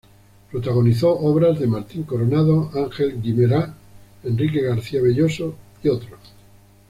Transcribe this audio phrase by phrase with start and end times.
[0.49, 3.75] Protagonizó obras de Martín Coronado, Ángel Guimerá,
[4.23, 6.19] Enrique García Velloso y otros.